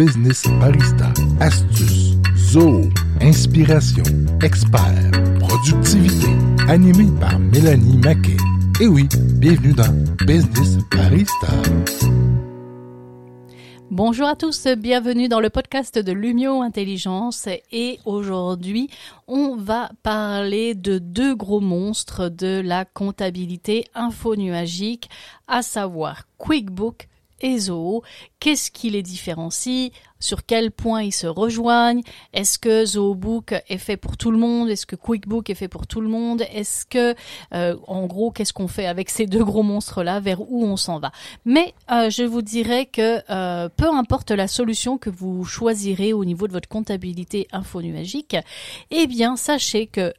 Business 0.00 0.44
Barista. 0.58 1.12
Astuces, 1.40 2.16
zoo, 2.34 2.88
inspiration, 3.20 4.02
expert, 4.42 5.10
productivité. 5.38 6.28
Animé 6.68 7.04
par 7.20 7.38
Mélanie 7.38 7.98
Maquet. 7.98 8.38
Et 8.80 8.86
oui, 8.86 9.06
bienvenue 9.34 9.74
dans 9.74 9.92
Business 10.24 10.78
Barista. 10.90 11.48
Bonjour 13.90 14.26
à 14.26 14.36
tous, 14.36 14.68
bienvenue 14.78 15.28
dans 15.28 15.40
le 15.40 15.50
podcast 15.50 15.98
de 15.98 16.12
Lumio 16.12 16.62
Intelligence 16.62 17.46
et 17.70 17.98
aujourd'hui 18.06 18.88
on 19.28 19.56
va 19.56 19.90
parler 20.02 20.74
de 20.74 20.96
deux 20.96 21.34
gros 21.34 21.60
monstres 21.60 22.30
de 22.30 22.62
la 22.64 22.86
comptabilité 22.86 23.84
infonuagique, 23.94 25.10
à 25.46 25.60
savoir 25.60 26.22
QuickBook 26.38 27.09
et. 27.42 27.60
Qu'est-ce 28.40 28.70
qui 28.70 28.90
les 28.90 29.02
différencie? 29.02 29.92
Sur 30.18 30.44
quel 30.44 30.70
point 30.70 31.02
ils 31.02 31.12
se 31.12 31.26
rejoignent? 31.26 32.02
Est-ce 32.34 32.58
que 32.58 32.84
ZooBook 32.84 33.54
est 33.68 33.78
fait 33.78 33.96
pour 33.96 34.16
tout 34.16 34.30
le 34.30 34.36
monde? 34.36 34.68
Est-ce 34.68 34.84
que 34.86 34.96
QuickBook 34.96 35.48
est 35.48 35.54
fait 35.54 35.68
pour 35.68 35.86
tout 35.86 36.00
le 36.00 36.08
monde? 36.08 36.42
Est-ce 36.52 36.84
que, 36.84 37.14
euh, 37.54 37.76
en 37.86 38.06
gros, 38.06 38.30
qu'est-ce 38.30 38.52
qu'on 38.52 38.68
fait 38.68 38.86
avec 38.86 39.08
ces 39.08 39.26
deux 39.26 39.44
gros 39.44 39.62
monstres-là? 39.62 40.20
Vers 40.20 40.42
où 40.42 40.64
on 40.64 40.76
s'en 40.76 40.98
va? 40.98 41.10
Mais 41.44 41.74
euh, 41.90 42.10
je 42.10 42.22
vous 42.22 42.42
dirais 42.42 42.86
que 42.86 43.22
euh, 43.30 43.68
peu 43.74 43.88
importe 43.88 44.30
la 44.30 44.48
solution 44.48 44.98
que 44.98 45.10
vous 45.10 45.44
choisirez 45.44 46.12
au 46.12 46.24
niveau 46.24 46.46
de 46.46 46.52
votre 46.52 46.68
comptabilité 46.68 47.48
infonuagique, 47.52 48.36
eh 48.90 49.06
bien, 49.06 49.36
sachez 49.36 49.86
que 49.86 50.12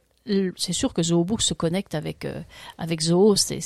c'est 0.56 0.72
sûr 0.72 0.94
que 0.94 1.02
ZooBook 1.02 1.42
se 1.42 1.54
connecte 1.54 1.94
avec 1.94 2.24
euh, 2.24 2.40
avec 2.78 3.00
Zoo, 3.00 3.34
c'est 3.36 3.60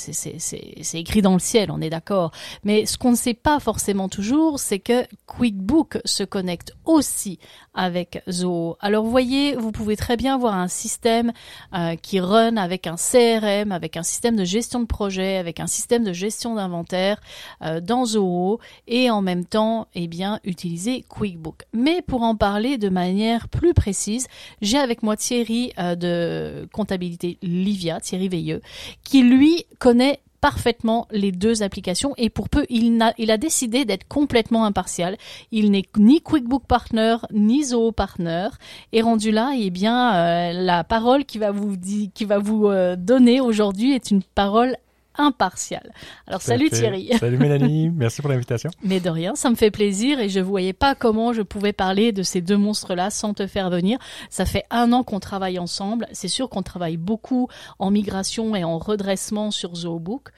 écrit 0.93 1.21
dans 1.21 1.33
le 1.33 1.39
ciel, 1.39 1.71
on 1.71 1.81
est 1.81 1.89
d'accord. 1.89 2.31
Mais 2.63 2.85
ce 2.85 2.97
qu'on 2.97 3.11
ne 3.11 3.15
sait 3.15 3.33
pas 3.33 3.59
forcément 3.59 4.09
toujours, 4.09 4.59
c'est 4.59 4.79
que 4.79 5.05
QuickBook 5.27 5.99
se 6.05 6.23
connecte 6.23 6.73
aussi 6.85 7.39
avec 7.73 8.23
Zoo. 8.29 8.75
Alors 8.79 9.03
vous 9.03 9.11
voyez, 9.11 9.55
vous 9.55 9.71
pouvez 9.71 9.95
très 9.95 10.17
bien 10.17 10.35
avoir 10.35 10.55
un 10.55 10.67
système 10.67 11.31
euh, 11.75 11.95
qui 11.95 12.19
run 12.19 12.57
avec 12.57 12.87
un 12.87 12.95
CRM, 12.95 13.71
avec 13.71 13.97
un 13.97 14.03
système 14.03 14.35
de 14.35 14.43
gestion 14.43 14.79
de 14.79 14.85
projet, 14.87 15.37
avec 15.37 15.59
un 15.59 15.67
système 15.67 16.03
de 16.03 16.13
gestion 16.13 16.55
d'inventaire 16.55 17.21
euh, 17.61 17.81
dans 17.81 18.05
Zoho 18.05 18.59
et 18.87 19.11
en 19.11 19.21
même 19.21 19.45
temps, 19.45 19.87
eh 19.93 20.07
bien, 20.07 20.39
utiliser 20.43 21.05
QuickBook. 21.07 21.63
Mais 21.73 22.01
pour 22.01 22.23
en 22.23 22.35
parler 22.35 22.77
de 22.77 22.89
manière 22.89 23.47
plus 23.47 23.73
précise, 23.73 24.27
j'ai 24.61 24.77
avec 24.77 25.03
moi 25.03 25.15
Thierry 25.15 25.71
de 25.77 26.46
comptabilité 26.71 27.37
Livia, 27.41 27.99
Thierry 27.99 28.29
Veilleux, 28.29 28.61
qui 29.03 29.21
lui 29.21 29.65
connaît 29.79 30.19
parfaitement 30.41 31.07
les 31.11 31.31
deux 31.31 31.63
applications 31.63 32.13
et 32.17 32.29
pour 32.29 32.49
peu 32.49 32.65
il 32.69 33.01
a, 33.01 33.13
il 33.17 33.31
a 33.31 33.37
décidé 33.37 33.85
d'être 33.85 34.07
complètement 34.07 34.65
impartial. 34.65 35.17
Il 35.51 35.71
n'est 35.71 35.85
ni 35.97 36.21
QuickBook 36.21 36.65
Partner 36.67 37.17
ni 37.33 37.63
Zoho 37.63 37.91
Partner 37.91 38.49
et 38.93 39.01
rendu 39.01 39.31
là, 39.31 39.53
eh 39.57 39.69
bien 39.69 40.15
euh, 40.15 40.53
la 40.53 40.83
parole 40.83 41.25
qui 41.25 41.37
va 41.37 41.51
vous 41.51 41.75
qui 42.13 42.25
va 42.25 42.37
vous 42.37 42.67
euh, 42.67 42.95
donner 42.95 43.41
aujourd'hui 43.41 43.93
est 43.93 44.11
une 44.11 44.21
parole 44.21 44.77
impartial. 45.17 45.91
Alors 46.27 46.41
salut 46.41 46.69
Thierry. 46.69 47.09
Salut 47.19 47.37
Mélanie, 47.37 47.89
merci 47.89 48.21
pour 48.21 48.29
l'invitation. 48.29 48.69
Mais 48.83 48.99
de 48.99 49.09
rien, 49.09 49.35
ça 49.35 49.49
me 49.49 49.55
fait 49.55 49.71
plaisir 49.71 50.19
et 50.19 50.29
je 50.29 50.39
voyais 50.39 50.73
pas 50.73 50.95
comment 50.95 51.33
je 51.33 51.41
pouvais 51.41 51.73
parler 51.73 52.11
de 52.11 52.23
ces 52.23 52.41
deux 52.41 52.57
monstres-là 52.57 53.09
sans 53.09 53.33
te 53.33 53.47
faire 53.47 53.69
venir. 53.69 53.97
Ça 54.29 54.45
fait 54.45 54.63
un 54.69 54.93
an 54.93 55.03
qu'on 55.03 55.19
travaille 55.19 55.59
ensemble. 55.59 56.07
C'est 56.11 56.27
sûr 56.27 56.49
qu'on 56.49 56.63
travaille 56.63 56.97
beaucoup 56.97 57.47
en 57.79 57.91
migration 57.91 58.55
et 58.55 58.63
en 58.63 58.77
redressement 58.77 59.51
sur 59.51 59.75
ZooBook. 59.75 60.29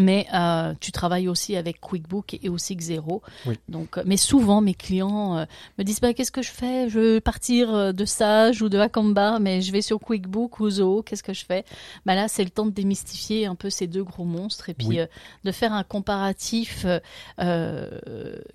Mais 0.00 0.26
euh, 0.32 0.74
tu 0.80 0.92
travailles 0.92 1.28
aussi 1.28 1.56
avec 1.56 1.80
QuickBook 1.80 2.38
et 2.42 2.48
aussi 2.48 2.74
Xero. 2.74 3.22
Donc, 3.68 3.98
euh, 3.98 4.02
mais 4.06 4.16
souvent 4.16 4.60
mes 4.60 4.74
clients 4.74 5.36
euh, 5.36 5.44
me 5.78 5.84
disent 5.84 6.00
bah, 6.00 6.14
qu'est-ce 6.14 6.32
que 6.32 6.42
je 6.42 6.50
fais? 6.50 6.88
Je 6.88 6.98
veux 6.98 7.20
partir 7.20 7.92
de 7.92 8.04
Sage 8.04 8.62
ou 8.62 8.68
de 8.68 8.78
Akamba, 8.78 9.38
mais 9.38 9.60
je 9.60 9.70
vais 9.72 9.82
sur 9.82 9.98
QuickBook 10.00 10.60
ou 10.60 10.70
Zoho. 10.70 11.02
Qu'est-ce 11.02 11.22
que 11.22 11.34
je 11.34 11.44
fais? 11.44 11.64
Bah 12.06 12.14
là, 12.14 12.28
c'est 12.28 12.44
le 12.44 12.50
temps 12.50 12.64
de 12.64 12.70
démystifier 12.70 13.46
un 13.46 13.54
peu 13.54 13.68
ces 13.68 13.86
deux 13.86 14.02
gros 14.02 14.24
monstres 14.24 14.70
et 14.70 14.74
puis 14.74 14.98
de 15.44 15.52
faire 15.52 15.72
un 15.72 15.84
comparatif 15.84 16.86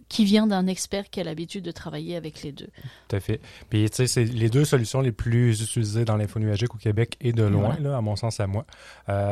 qui 0.09 0.25
vient 0.25 0.47
d'un 0.47 0.67
expert 0.67 1.09
qui 1.09 1.19
a 1.19 1.23
l'habitude 1.23 1.63
de 1.63 1.72
travailler 1.72 2.16
avec 2.16 2.41
les 2.41 2.51
deux. 2.51 2.69
Tout 3.07 3.16
à 3.16 3.19
fait. 3.19 3.39
Puis 3.69 3.88
tu 3.89 3.97
sais, 3.97 4.07
c'est 4.07 4.25
les 4.25 4.50
deux 4.50 4.66
solutions 4.66 5.01
les 5.01 5.12
plus 5.12 5.62
utilisées 5.62 6.06
dans 6.06 6.17
l'info 6.17 6.39
nuagique 6.39 6.73
au 6.73 6.77
Québec 6.77 7.17
et 7.22 7.33
de 7.33 7.44
loin, 7.44 7.77
là, 7.79 7.97
à 7.97 8.01
mon 8.01 8.16
sens 8.16 8.39
à 8.39 8.47
moi. 8.47 8.66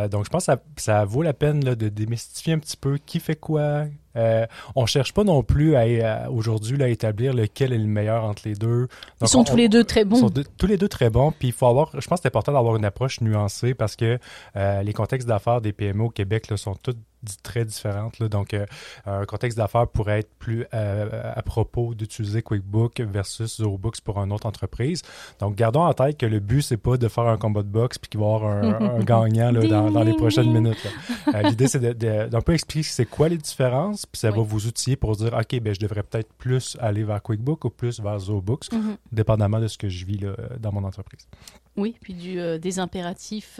donc 0.09 0.25
je 0.25 0.29
pense 0.29 0.45
que 0.45 0.53
ça, 0.53 0.61
ça 0.77 1.05
vaut 1.05 1.23
la 1.23 1.33
peine 1.33 1.65
là, 1.65 1.75
de 1.75 1.89
démystifier 2.05 2.53
un 2.53 2.59
petit 2.59 2.77
peu 2.77 2.97
qui 2.97 3.19
fait 3.19 3.35
quoi. 3.35 3.85
Euh, 4.15 4.45
on 4.75 4.85
cherche 4.85 5.13
pas 5.13 5.23
non 5.23 5.43
plus 5.43 5.75
à, 5.75 6.29
aujourd'hui 6.29 6.81
à 6.83 6.87
établir 6.87 7.33
lequel 7.33 7.73
est 7.73 7.77
le 7.77 7.85
meilleur 7.85 8.23
entre 8.23 8.43
les 8.45 8.55
deux. 8.55 8.87
ils 9.21 9.27
sont 9.27 9.43
tous 9.43 9.55
les 9.55 9.69
deux 9.69 9.83
très 9.83 10.05
bons. 10.05 10.17
Ils 10.17 10.19
sont 10.19 10.43
tous 10.57 10.67
les 10.67 10.77
deux 10.77 10.87
très 10.87 11.09
bons. 11.09 11.31
Puis 11.31 11.49
il 11.49 11.53
faut 11.53 11.67
avoir, 11.67 11.89
je 11.93 12.07
pense 12.07 12.19
que 12.19 12.23
c'est 12.23 12.27
important 12.27 12.53
d'avoir 12.53 12.75
une 12.75 12.85
approche 12.85 13.21
nuancée 13.21 13.73
parce 13.73 13.95
que 13.95 14.19
euh, 14.55 14.83
les 14.83 14.93
contextes 14.93 15.27
d'affaires 15.27 15.61
des 15.61 15.73
PME 15.73 16.03
au 16.03 16.09
Québec 16.09 16.49
là, 16.49 16.57
sont 16.57 16.75
tous 16.75 16.95
très 17.43 17.65
différentes. 17.65 18.19
Là. 18.19 18.27
Donc, 18.27 18.53
euh, 18.53 18.65
un 19.05 19.25
contexte 19.25 19.57
d'affaires 19.57 19.87
pourrait 19.87 20.19
être 20.19 20.33
plus 20.39 20.65
euh, 20.73 21.33
à 21.35 21.41
propos 21.41 21.93
d'utiliser 21.93 22.41
QuickBook 22.41 22.99
versus 23.01 23.57
ZoroBooks 23.57 24.01
pour 24.01 24.17
une 24.19 24.31
autre 24.31 24.45
entreprise. 24.45 25.01
Donc, 25.39 25.55
gardons 25.55 25.83
en 25.83 25.93
tête 25.93 26.17
que 26.17 26.25
le 26.25 26.39
but, 26.39 26.61
c'est 26.61 26.77
pas 26.77 26.97
de 26.97 27.07
faire 27.07 27.25
un 27.25 27.37
combat 27.37 27.61
de 27.61 27.67
boxe 27.67 27.97
puis 27.97 28.09
qu'il 28.09 28.19
va 28.19 28.25
y 28.25 28.33
avoir 28.35 28.51
un, 28.51 28.99
gagnant 29.03 29.51
là, 29.51 29.89
dans, 29.89 30.03
les 30.03 30.13
prochaines 30.13 30.51
minutes. 30.51 30.87
Euh, 31.33 31.41
l'idée, 31.43 31.67
c'est 31.67 31.79
d'un 31.79 32.41
peu 32.41 32.53
expliquer 32.53 32.87
c'est 32.89 33.05
quoi 33.05 33.29
les 33.29 33.37
différences, 33.37 34.02
puis 34.05 34.19
ça 34.19 34.31
va 34.31 34.41
vous 34.41 34.67
outiller 34.67 34.95
pour 34.95 35.15
dire, 35.15 35.33
OK, 35.33 35.59
ben, 35.59 35.73
je 35.73 35.79
devrais 35.79 36.03
peut-être 36.03 36.31
plus 36.33 36.77
aller 36.79 37.03
vers 37.03 37.21
QuickBook 37.21 37.65
ou 37.65 37.69
plus 37.69 37.99
vers 37.99 38.19
ZoroBooks, 38.19 38.71
mm-hmm. 38.71 38.97
dépendamment 39.11 39.59
de 39.59 39.67
ce 39.67 39.77
que 39.77 39.89
je 39.89 40.05
vis 40.05 40.17
là, 40.17 40.35
dans 40.59 40.71
mon 40.71 40.83
entreprise. 40.83 41.27
Oui, 41.75 41.95
puis 42.01 42.13
du, 42.13 42.59
des 42.59 42.79
impératifs 42.79 43.59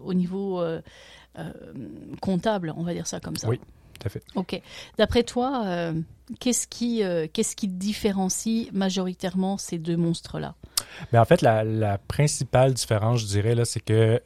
au 0.00 0.14
niveau 0.14 0.62
euh, 1.38 1.52
comptable, 2.22 2.72
on 2.76 2.82
va 2.82 2.94
dire 2.94 3.06
ça 3.06 3.20
comme 3.20 3.36
ça. 3.36 3.46
Oui, 3.48 3.58
tout 3.58 4.06
à 4.06 4.08
fait. 4.08 4.22
Ok. 4.36 4.60
D'après 4.96 5.22
toi, 5.22 5.64
euh, 5.66 5.92
qu'est-ce 6.40 6.66
qui, 6.66 7.02
euh, 7.02 7.26
qu'est-ce 7.30 7.54
qui 7.54 7.68
différencie 7.68 8.72
majoritairement 8.72 9.58
ces 9.58 9.78
deux 9.78 9.98
monstres-là? 9.98 10.54
Mais 11.00 11.06
ben, 11.12 11.20
en 11.20 11.24
fait, 11.26 11.42
la, 11.42 11.62
la, 11.62 11.98
principale 11.98 12.72
différence, 12.72 13.20
je 13.20 13.26
dirais, 13.26 13.54
là, 13.54 13.66
c'est 13.66 13.80
que 13.80 14.22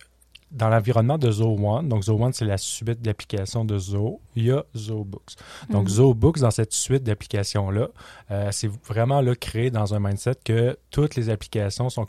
dans 0.50 0.68
l'environnement 0.68 1.18
de 1.18 1.30
Zoho 1.30 1.56
One, 1.64 1.88
donc 1.88 2.04
Zoho 2.04 2.24
One, 2.24 2.32
c'est 2.32 2.44
la 2.44 2.58
suite 2.58 3.00
d'applications 3.02 3.64
de 3.64 3.78
Zoho, 3.78 4.20
il 4.34 4.46
y 4.46 4.50
a 4.50 4.64
ZooBooks. 4.76 5.36
Donc, 5.70 5.84
mm 5.84 5.90
ZooBooks, 5.90 6.40
dans 6.40 6.50
cette 6.50 6.72
suite 6.72 7.02
d'applications-là, 7.02 7.88
euh, 8.30 8.48
c'est 8.52 8.70
vraiment 8.86 9.20
là, 9.20 9.34
créé 9.34 9.70
dans 9.70 9.94
un 9.94 10.00
mindset 10.00 10.36
que 10.44 10.76
toutes 10.90 11.16
les 11.16 11.30
applications 11.30 11.90
sont 11.90 12.06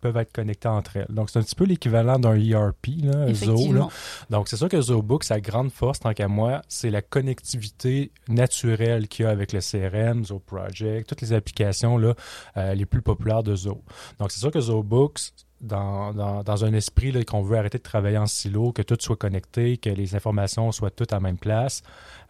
peuvent 0.00 0.16
être 0.16 0.32
connectées 0.32 0.68
entre 0.68 0.96
elles. 0.96 1.06
Donc, 1.08 1.30
c'est 1.30 1.38
un 1.38 1.42
petit 1.42 1.54
peu 1.54 1.64
l'équivalent 1.64 2.18
d'un 2.18 2.34
ERP, 2.34 3.02
là, 3.02 3.32
Zoho. 3.34 3.72
Là. 3.72 3.88
Donc, 4.30 4.48
c'est 4.48 4.56
sûr 4.56 4.68
que 4.68 4.80
ZooBooks, 4.80 5.24
sa 5.24 5.40
grande 5.40 5.70
force, 5.70 6.00
tant 6.00 6.12
qu'à 6.12 6.28
moi, 6.28 6.62
c'est 6.68 6.90
la 6.90 7.02
connectivité 7.02 8.12
naturelle 8.28 9.08
qu'il 9.08 9.24
y 9.24 9.26
a 9.26 9.30
avec 9.30 9.52
le 9.52 9.60
CRM, 9.60 10.24
Zoho 10.24 10.40
Project, 10.40 11.08
toutes 11.08 11.20
les 11.20 11.32
applications 11.32 11.98
là, 11.98 12.14
euh, 12.56 12.74
les 12.74 12.86
plus 12.86 13.02
populaires 13.02 13.42
de 13.42 13.54
Zoho. 13.54 13.82
Donc, 14.18 14.30
c'est 14.30 14.40
sûr 14.40 14.50
que 14.50 14.60
ZooBooks, 14.60 15.32
dans, 15.60 16.12
dans, 16.42 16.64
un 16.64 16.72
esprit 16.72 17.24
qu'on 17.24 17.42
veut 17.42 17.58
arrêter 17.58 17.78
de 17.78 17.82
travailler 17.82 18.18
en 18.18 18.26
silo, 18.26 18.72
que 18.72 18.82
tout 18.82 18.96
soit 18.98 19.16
connecté, 19.16 19.76
que 19.76 19.90
les 19.90 20.14
informations 20.14 20.72
soient 20.72 20.90
toutes 20.90 21.12
à 21.12 21.20
même 21.20 21.38
place, 21.38 21.82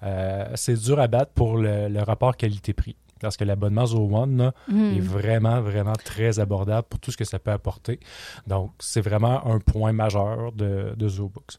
euh, 0.02 0.46
c'est 0.54 0.74
dur 0.74 0.98
à 0.98 1.06
battre 1.06 1.32
pour 1.32 1.56
le 1.56 2.02
rapport 2.02 2.36
qualité-prix 2.36 2.96
parce 3.20 3.36
que 3.36 3.44
l'abonnement 3.44 3.86
Zo 3.86 4.08
One 4.10 4.52
hmm. 4.68 4.96
est 4.96 5.00
vraiment, 5.00 5.60
vraiment 5.60 5.92
très 5.92 6.38
abordable 6.38 6.86
pour 6.88 7.00
tout 7.00 7.10
ce 7.10 7.16
que 7.16 7.24
ça 7.24 7.38
peut 7.38 7.50
apporter. 7.50 8.00
Donc, 8.46 8.72
c'est 8.78 9.00
vraiment 9.00 9.46
un 9.46 9.58
point 9.58 9.92
majeur 9.92 10.52
de, 10.52 10.94
de 10.96 11.08
ZooBooks. 11.08 11.56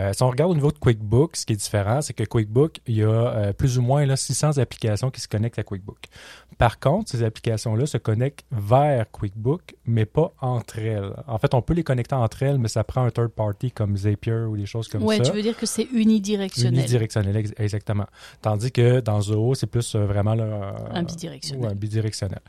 Euh, 0.00 0.12
si 0.12 0.22
on 0.22 0.30
regarde 0.30 0.50
au 0.50 0.54
niveau 0.54 0.72
de 0.72 0.78
QuickBooks, 0.78 1.36
ce 1.36 1.46
qui 1.46 1.52
est 1.52 1.56
différent, 1.56 2.00
c'est 2.00 2.14
que 2.14 2.24
QuickBook, 2.24 2.80
il 2.86 2.96
y 2.96 3.02
a 3.02 3.08
euh, 3.08 3.52
plus 3.52 3.78
ou 3.78 3.82
moins 3.82 4.06
là, 4.06 4.16
600 4.16 4.58
applications 4.58 5.10
qui 5.10 5.20
se 5.20 5.28
connectent 5.28 5.58
à 5.58 5.62
QuickBook. 5.62 6.06
Par 6.58 6.78
contre, 6.78 7.10
ces 7.10 7.22
applications-là 7.22 7.86
se 7.86 7.96
connectent 7.96 8.44
vers 8.50 9.10
QuickBook, 9.10 9.76
mais 9.86 10.04
pas 10.04 10.34
entre 10.40 10.78
elles. 10.78 11.12
En 11.26 11.38
fait, 11.38 11.54
on 11.54 11.62
peut 11.62 11.74
les 11.74 11.82
connecter 11.82 12.14
entre 12.14 12.42
elles, 12.42 12.58
mais 12.58 12.68
ça 12.68 12.84
prend 12.84 13.02
un 13.04 13.10
third 13.10 13.30
party 13.30 13.70
comme 13.72 13.96
Zapier 13.96 14.44
ou 14.46 14.56
des 14.56 14.66
choses 14.66 14.88
comme 14.88 15.00
ça. 15.00 15.06
Oui, 15.06 15.20
tu 15.22 15.32
veux 15.32 15.42
dire 15.42 15.56
que 15.56 15.66
c'est 15.66 15.88
unidirectionnel. 15.92 16.80
Unidirectionnel, 16.80 17.52
exactement. 17.58 18.06
Tandis 18.42 18.72
que 18.72 19.00
dans 19.00 19.20
Zoho, 19.20 19.54
c'est 19.54 19.66
plus 19.66 19.94
euh, 19.94 20.04
vraiment 20.04 20.34
là, 20.34 20.76
un 20.92 20.99
bidirectionnel. 21.02 21.70
un 21.70 21.74
bidirectionnel. 21.74 22.40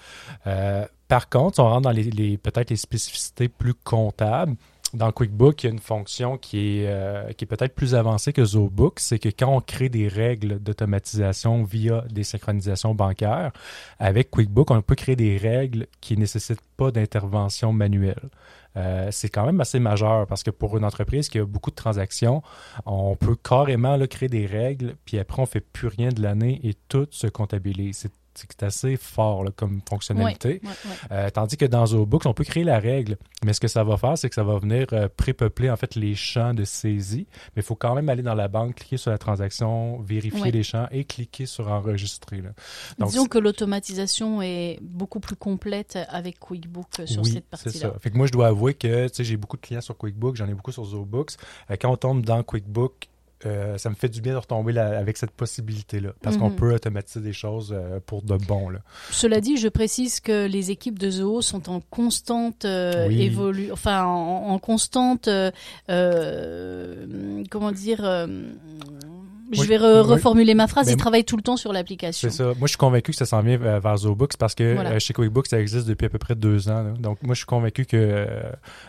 Euh, 0.47 0.85
par 1.07 1.29
contre, 1.29 1.55
si 1.55 1.61
on 1.61 1.65
rentre 1.69 1.81
dans 1.81 1.91
les, 1.91 2.37
peut-être 2.37 2.69
les 2.69 2.77
spécificités 2.77 3.49
plus 3.49 3.73
comptables, 3.73 4.55
dans 4.93 5.11
QuickBook, 5.11 5.63
il 5.63 5.67
y 5.67 5.69
a 5.69 5.73
une 5.73 5.79
fonction 5.79 6.37
qui 6.37 6.79
est, 6.79 6.87
euh, 6.87 7.31
qui 7.33 7.45
est 7.45 7.47
peut-être 7.47 7.75
plus 7.75 7.95
avancée 7.95 8.33
que 8.33 8.43
ZooBook, 8.43 8.99
c'est 8.99 9.19
que 9.19 9.29
quand 9.29 9.55
on 9.55 9.61
crée 9.61 9.89
des 9.89 10.07
règles 10.07 10.59
d'automatisation 10.59 11.63
via 11.63 12.03
des 12.09 12.23
synchronisations 12.23 12.93
bancaires, 12.93 13.51
avec 13.99 14.31
QuickBook, 14.31 14.69
on 14.71 14.81
peut 14.81 14.95
créer 14.95 15.15
des 15.15 15.37
règles 15.37 15.87
qui 16.01 16.15
ne 16.15 16.21
nécessitent 16.21 16.59
pas 16.75 16.91
d'intervention 16.91 17.71
manuelle. 17.71 18.29
Euh, 18.77 19.09
c'est 19.11 19.29
quand 19.29 19.45
même 19.45 19.59
assez 19.59 19.79
majeur 19.79 20.27
parce 20.27 20.43
que 20.43 20.51
pour 20.51 20.77
une 20.77 20.85
entreprise 20.85 21.27
qui 21.29 21.39
a 21.39 21.45
beaucoup 21.45 21.71
de 21.71 21.75
transactions, 21.75 22.41
on 22.85 23.15
peut 23.15 23.35
carrément 23.35 23.97
là, 23.97 24.07
créer 24.07 24.29
des 24.29 24.45
règles, 24.45 24.95
puis 25.05 25.19
après 25.19 25.41
on 25.41 25.45
fait 25.45 25.59
plus 25.61 25.87
rien 25.87 26.09
de 26.09 26.21
l'année 26.21 26.59
et 26.63 26.73
tout 26.87 27.07
se 27.11 27.27
comptabilise. 27.27 27.97
C'est 27.97 28.11
c'est 28.35 28.63
assez 28.63 28.97
fort 28.97 29.45
comme 29.55 29.81
fonctionnalité. 29.87 30.61
Ouais, 30.63 30.69
ouais, 30.69 30.95
Euh, 31.11 31.29
tandis 31.29 31.57
que 31.57 31.65
dans 31.65 31.85
ZooBooks, 31.85 32.25
on 32.25 32.33
peut 32.33 32.43
créer 32.43 32.63
la 32.63 32.79
règle, 32.79 33.17
mais 33.45 33.53
ce 33.53 33.59
que 33.59 33.67
ça 33.67 33.83
va 33.83 33.97
faire, 33.97 34.17
c'est 34.17 34.29
que 34.29 34.35
ça 34.35 34.43
va 34.43 34.57
venir 34.57 34.87
euh, 34.93 35.07
prépeupler 35.15 35.69
en 35.69 35.75
fait 35.75 35.95
les 35.95 36.15
champs 36.15 36.53
de 36.53 36.63
saisie. 36.63 37.27
Mais 37.55 37.61
il 37.61 37.65
faut 37.65 37.75
quand 37.75 37.93
même 37.95 38.09
aller 38.09 38.23
dans 38.23 38.35
la 38.35 38.47
banque, 38.47 38.75
cliquer 38.75 38.97
sur 38.97 39.11
la 39.11 39.17
transaction, 39.17 39.99
vérifier 40.01 40.51
les 40.51 40.63
champs 40.63 40.87
et 40.91 41.03
cliquer 41.03 41.45
sur 41.45 41.67
enregistrer. 41.69 42.41
là. 42.41 42.49
Donc, 42.97 43.09
Disons 43.09 43.25
que 43.25 43.37
l'automatisation 43.37 44.41
est 44.41 44.79
beaucoup 44.81 45.19
plus 45.19 45.35
complète 45.35 45.97
avec 46.09 46.39
QuickBook 46.39 46.87
euh, 46.99 47.05
sur 47.05 47.21
oui, 47.23 47.31
cette 47.31 47.45
c'est 47.53 47.57
ça. 47.57 47.63
partie-là. 47.89 47.93
Fait 47.99 48.11
que 48.11 48.17
moi, 48.17 48.27
je 48.27 48.31
dois 48.31 48.47
avouer 48.47 48.73
que 48.73 49.07
j'ai 49.17 49.37
beaucoup 49.37 49.57
de 49.57 49.61
clients 49.61 49.81
sur 49.81 49.97
QuickBook, 49.97 50.35
j'en 50.35 50.47
ai 50.47 50.53
beaucoup 50.53 50.71
sur 50.71 50.85
ZooBooks. 50.85 51.35
Euh, 51.69 51.75
quand 51.79 51.91
on 51.91 51.97
tombe 51.97 52.25
dans 52.25 52.43
QuickBook, 52.43 53.07
euh, 53.45 53.77
ça 53.77 53.89
me 53.89 53.95
fait 53.95 54.09
du 54.09 54.21
bien 54.21 54.33
de 54.33 54.37
retomber 54.37 54.71
là- 54.73 54.97
avec 54.97 55.17
cette 55.17 55.31
possibilité-là, 55.31 56.11
parce 56.21 56.37
qu'on 56.37 56.49
Mhm. 56.49 56.55
peut 56.55 56.73
automatiser 56.75 57.19
des 57.21 57.33
choses 57.33 57.73
euh, 57.75 57.99
pour 58.05 58.21
de 58.21 58.35
bon. 58.37 58.69
Là. 58.69 58.79
Cela 59.11 59.41
dit, 59.41 59.57
je 59.57 59.67
précise 59.67 60.19
que 60.19 60.45
les 60.47 60.71
équipes 60.71 60.99
de 60.99 61.09
Zoho 61.09 61.41
sont 61.41 61.69
en 61.69 61.81
constante 61.89 62.65
euh, 62.65 63.07
Oui. 63.07 63.29
évolu- 63.29 63.71
enfin 63.71 64.03
en, 64.05 64.47
en 64.49 64.59
constante 64.59 65.27
euh, 65.89 67.05
comment 67.49 67.71
dire 67.71 68.01
je 69.53 69.63
vais 69.63 69.77
re- 69.77 69.99
reformuler 70.01 70.53
ma 70.55 70.67
phrase, 70.67 70.89
ils 70.89 70.95
travaillent 70.95 71.25
tout 71.25 71.35
le 71.35 71.41
temps 71.43 71.57
sur 71.57 71.73
l'application. 71.73 72.29
C'est 72.29 72.35
ça. 72.37 72.45
Moi, 72.45 72.55
je 72.63 72.67
suis 72.67 72.77
convaincu 72.77 73.11
que 73.11 73.17
ça 73.17 73.25
s'en 73.25 73.41
vient 73.41 73.57
vers 73.57 73.97
ZooBooks 73.97 74.37
parce 74.37 74.55
que 74.55 74.75
Voilà. 74.75 74.97
chez 74.99 75.13
QuickBooks, 75.13 75.47
ça 75.47 75.59
existe 75.59 75.87
depuis 75.87 76.05
à 76.05 76.09
peu 76.09 76.19
près 76.19 76.35
deux 76.35 76.69
ans. 76.69 76.83
là. 76.83 76.91
Donc, 76.97 77.21
moi, 77.21 77.33
je 77.35 77.39
suis 77.39 77.45
convaincu 77.45 77.85
que 77.85 78.27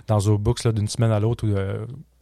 dans 0.06 0.20
ZooBooks, 0.20 0.62
là, 0.62 0.70
d'une 0.70 0.86
semaine 0.86 1.10
à 1.10 1.18
l'autre 1.18 1.48
ou 1.48 1.52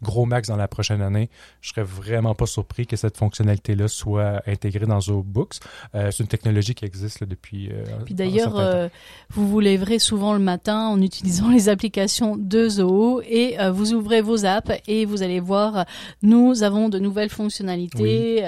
gros 0.03 0.25
max 0.27 0.49
dans 0.49 0.57
la 0.57 0.69
prochaine 0.69 1.03
année, 1.03 1.29
je 1.61 1.71
serais 1.71 1.83
vraiment 1.83 2.35
pas 2.35 2.47
surpris 2.47 2.87
que 2.87 2.97
cette 2.97 3.17
fonctionnalité-là 3.17 3.89
soit 3.89 4.43
intégrée 4.47 4.87
dans 4.87 5.01
ZooBooks. 5.01 5.57
Euh, 5.95 6.11
c'est 6.11 6.23
une 6.23 6.29
technologie 6.29 6.75
qui 6.75 6.85
existe 6.85 7.21
là, 7.21 7.27
depuis. 7.27 7.69
euh, 7.71 7.85
Puis 8.05 8.15
d'ailleurs, 8.15 8.59
euh, 8.59 8.89
vous 9.31 9.47
vous 9.49 9.61
lèverez 9.61 9.99
souvent 9.99 10.33
le 10.33 10.39
matin 10.39 10.89
en 10.89 11.01
utilisant 11.03 11.49
les 11.51 11.69
applications 11.69 12.37
de 12.37 12.69
Zoho 12.69 13.21
et 13.23 13.57
vous 13.73 13.93
ouvrez 13.93 14.23
vos 14.23 14.45
apps 14.45 14.73
et 14.87 15.05
vous 15.05 15.23
allez 15.23 15.41
voir, 15.41 15.85
nous 16.23 16.63
avons 16.63 16.89
de 16.89 16.99
nouvelles 16.99 17.31
fonctionnalités, 17.31 18.43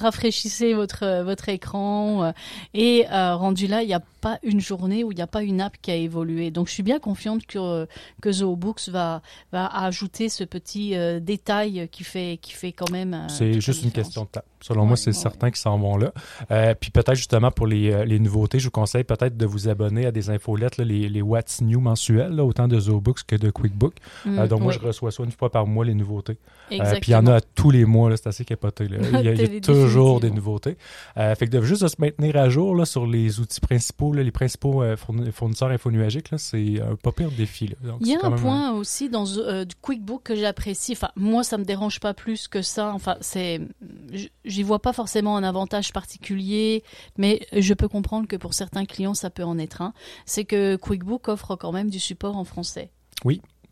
rafraîchissez 0.00 0.74
votre 0.74 1.22
votre 1.22 1.48
écran 1.48 2.32
et 2.74 3.06
rendu 3.10 3.66
là, 3.66 3.82
il 3.82 3.88
n'y 3.88 3.94
a 3.94 4.02
pas 4.20 4.38
une 4.42 4.60
journée 4.60 5.02
où 5.04 5.10
il 5.12 5.16
n'y 5.16 5.22
a 5.22 5.26
pas 5.26 5.42
une 5.42 5.60
app 5.60 5.76
qui 5.82 5.90
a 5.90 5.96
évolué. 5.96 6.50
Donc 6.50 6.68
je 6.68 6.72
suis 6.72 6.82
bien 6.82 6.98
confiante 6.98 7.44
que 7.46 7.86
que 8.20 8.32
Zoho 8.32 8.56
Books 8.56 8.88
va 8.88 9.20
va 9.52 9.66
ajouter 9.66 10.28
ce 10.28 10.44
petit 10.44 10.71
euh, 10.94 11.20
détail 11.20 11.88
qui 11.90 12.04
fait 12.04 12.38
qui 12.40 12.52
fait 12.52 12.72
quand 12.72 12.90
même. 12.90 13.14
euh, 13.14 13.28
C'est 13.28 13.60
juste 13.60 13.82
une 13.82 13.92
question 13.92 14.22
de 14.24 14.28
temps. 14.28 14.42
Selon 14.62 14.82
Ouais, 14.82 14.88
moi, 14.88 14.96
c'est 14.96 15.10
ouais. 15.10 15.12
certain 15.16 15.50
qu'ils 15.50 15.58
s'en 15.60 15.78
vont 15.78 15.96
là. 15.96 16.12
Euh, 16.50 16.74
puis 16.78 16.90
peut-être 16.90 17.14
justement 17.14 17.50
pour 17.50 17.66
les, 17.66 17.90
euh, 17.92 18.04
les 18.04 18.18
nouveautés, 18.18 18.58
je 18.58 18.64
vous 18.66 18.70
conseille 18.70 19.04
peut-être 19.04 19.36
de 19.36 19.46
vous 19.46 19.68
abonner 19.68 20.06
à 20.06 20.12
des 20.12 20.30
infolettes, 20.30 20.76
là, 20.78 20.84
les, 20.84 21.08
les 21.08 21.22
What's 21.22 21.60
New 21.60 21.80
mensuels, 21.80 22.32
là, 22.32 22.44
autant 22.44 22.68
de 22.68 22.78
ZooBooks 22.78 23.24
que 23.26 23.36
de 23.36 23.50
QuickBook. 23.50 23.94
Euh, 24.26 24.44
Mm, 24.44 24.48
donc 24.48 24.60
moi, 24.60 24.72
je 24.72 24.78
reçois 24.78 25.10
ça 25.10 25.22
une 25.24 25.30
fois 25.32 25.50
par 25.50 25.66
mois 25.66 25.84
les 25.84 25.94
nouveautés. 25.94 26.38
Euh, 26.72 26.76
puis 27.00 27.10
il 27.10 27.12
y 27.12 27.14
en 27.16 27.26
a 27.26 27.34
à 27.36 27.40
tous 27.40 27.70
les 27.70 27.84
mois, 27.84 28.16
c'est 28.16 28.26
assez 28.28 28.44
capoté. 28.44 28.88
Là. 28.88 28.98
Il 29.00 29.10
y 29.12 29.16
a, 29.28 29.32
il 29.34 29.40
y 29.40 29.44
a 29.44 29.46
Télé- 29.46 29.60
toujours 29.60 30.20
des 30.20 30.30
nouveautés. 30.30 30.76
Euh, 31.16 31.34
fait 31.34 31.46
que 31.46 31.56
de 31.56 31.62
juste 31.62 31.82
de 31.82 31.88
se 31.88 31.96
maintenir 31.98 32.36
à 32.36 32.48
jour 32.48 32.74
là, 32.76 32.84
sur 32.84 33.06
les 33.06 33.40
outils 33.40 33.60
principaux, 33.60 34.12
les 34.14 34.30
principaux 34.30 34.82
euh, 34.82 34.96
fourni- 34.96 35.30
fournisseurs 35.32 35.70
infonuagiques, 35.70 36.28
c'est 36.38 36.80
un 36.80 36.96
pas 36.96 37.12
pire 37.12 37.30
défi. 37.36 37.74
Donc, 37.84 37.98
Il 38.00 38.08
y 38.08 38.14
a 38.14 38.24
un 38.24 38.30
point 38.32 38.72
aussi 38.72 39.08
dans 39.08 39.24
euh, 39.38 39.64
du 39.64 39.74
QuickBook 39.80 40.22
que 40.22 40.36
j'apprécie. 40.36 40.92
Enfin, 40.92 41.08
moi, 41.16 41.42
ça 41.44 41.58
me 41.58 41.64
dérange 41.64 42.00
pas 42.00 42.14
plus 42.14 42.48
que 42.48 42.62
ça. 42.62 42.92
Enfin, 42.94 43.16
c'est, 43.20 43.60
j'y 44.52 44.62
vois 44.62 44.80
pas 44.80 44.92
forcément 44.92 45.36
un 45.36 45.42
avantage 45.42 45.92
particulier, 45.92 46.84
mais 47.16 47.40
je 47.52 47.74
peux 47.74 47.88
comprendre 47.88 48.28
que 48.28 48.36
pour 48.36 48.54
certains 48.54 48.84
clients, 48.84 49.14
ça 49.14 49.30
peut 49.30 49.44
en 49.44 49.58
être 49.58 49.82
un. 49.82 49.92
C'est 50.26 50.44
que 50.44 50.76
QuickBook 50.76 51.28
offre 51.28 51.56
quand 51.56 51.72
même 51.72 51.90
du 51.90 51.98
support 52.00 52.36
en 52.36 52.44
français. 52.44 52.90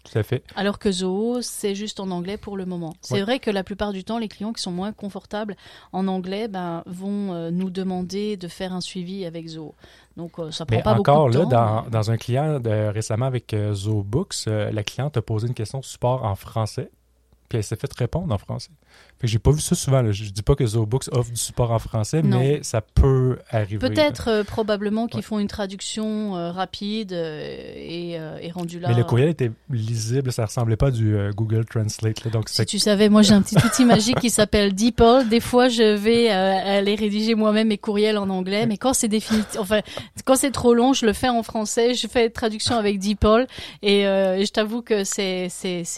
Tout 0.03 0.19
à 0.19 0.23
fait. 0.23 0.43
Alors 0.56 0.79
que 0.79 0.91
Zoho, 0.91 1.43
c'est 1.43 1.75
juste 1.75 2.00
en 2.00 2.11
anglais 2.11 2.38
pour 2.38 2.56
le 2.56 2.65
moment. 2.65 2.94
C'est 3.03 3.15
Ouais. 3.17 3.21
vrai 3.23 3.38
que 3.38 3.50
la 3.50 3.62
plupart 3.62 3.93
du 3.93 4.03
temps, 4.03 4.17
les 4.19 4.29
clients 4.29 4.55
qui 4.55 4.62
sont 4.62 4.71
moins 4.71 4.93
confortables 4.93 5.56
en 5.93 6.09
anglais 6.09 6.49
ben, 6.49 6.82
vont 6.87 7.35
euh, 7.35 7.50
nous 7.50 7.69
demander 7.69 8.38
de 8.38 8.49
faire 8.49 8.73
un 8.73 8.81
suivi 8.81 9.27
avec 9.27 9.47
Zoho. 9.47 9.75
Donc, 10.17 10.38
euh, 10.38 10.50
ça 10.53 10.65
prend 10.65 10.75
Mais 10.79 10.82
pas 10.82 10.94
encore 10.94 11.27
beaucoup 11.27 11.32
de 11.35 11.38
là, 11.41 11.44
temps. 11.44 11.50
dans, 11.50 11.82
mais- 11.85 11.91
dans 11.91 12.11
un 12.11 12.17
client 12.17 12.61
de- 12.61 12.88
récemment 12.91 13.27
avec 13.27 13.53
euh, 13.53 13.75
ZooBooks, 13.75 14.47
euh, 14.47 14.71
la 14.71 14.82
cliente 14.85 15.19
a 15.19 15.23
posé 15.23 15.49
une 15.49 15.55
question 15.55 15.82
support 15.82 16.25
en 16.25 16.35
français, 16.35 16.91
puis 17.50 17.58
elle 17.58 17.64
s'est 17.64 17.75
fait 17.76 17.93
répondre 17.99 18.32
en 18.32 18.38
français. 18.38 18.70
Fait 19.19 19.26
que 19.26 19.31
j'ai 19.32 19.38
pas 19.41 19.50
vu 19.50 19.61
ça 19.61 19.75
souvent. 19.75 20.00
Là. 20.02 20.12
Je 20.12 20.25
dis 20.31 20.43
pas 20.43 20.55
que 20.55 20.64
ZooBooks 20.64 21.08
offre 21.12 21.31
du 21.31 21.37
support 21.37 21.73
en 21.73 21.79
français, 21.81 22.23
Non. 22.23 22.38
mais 22.38 22.61
ça 22.62 22.81
peut 22.81 23.38
arriver. 23.50 23.76
Peut-être, 23.79 24.29
euh, 24.29 24.44
probablement, 24.44 25.08
qu'ils 25.08 25.19
Ouais. 25.19 25.23
font 25.23 25.38
une 25.41 25.49
traduction 25.49 26.37
euh, 26.37 26.52
rapide 26.52 27.12
euh, 27.12 27.73
et, 27.76 28.12
et 28.12 28.50
rendu 28.52 28.79
là. 28.79 28.88
Mais 28.88 28.94
le 28.94 29.02
courriel 29.05 29.29
était 29.31 29.50
lisible, 29.69 30.32
ça 30.32 30.47
ressemblait 30.47 30.76
pas 30.76 30.87
à 30.87 30.91
du 30.93 31.17
Google 31.35 31.64
Translate. 31.67 32.25
là. 32.25 32.31
donc 32.31 32.49
Si 32.49 32.64
tu 32.64 32.79
savais, 32.79 33.08
moi 33.08 33.23
j'ai 33.23 33.35
un 33.35 33.43
petit 33.43 33.56
outil 33.56 33.85
magique 33.85 34.20
qui 34.20 34.31
s'appelle 34.31 34.73
DeepL. 34.75 35.29
Des 35.29 35.41
fois, 35.41 35.69
je 35.69 35.96
vais 35.96 36.31
aller 36.31 36.94
rédiger 36.94 37.35
moi-même 37.35 37.69
mes 37.69 37.79
courriels 37.79 38.17
en 38.17 38.29
anglais, 38.31 38.67
mais 38.67 38.76
quand 38.79 38.94
c'est 38.94 39.08
définitif, 39.08 39.58
enfin, 39.58 39.81
quand 40.25 40.37
c'est 40.37 40.53
trop 40.53 40.73
long, 40.73 40.93
je 40.93 41.05
le 41.05 41.12
fais 41.12 41.29
en 41.29 41.43
français. 41.43 41.94
Je 41.94 42.06
fais 42.06 42.31
traduction 42.31 42.76
avec 42.76 43.00
DeepL 43.00 43.46
et 43.82 44.03
je 44.05 44.50
t'avoue 44.53 44.82
que 44.82 45.03
c'est 45.05 45.49